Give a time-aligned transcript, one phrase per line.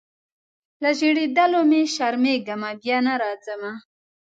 [0.81, 3.73] له ژړېدلو مي شرمېږمه بیا نه راځمه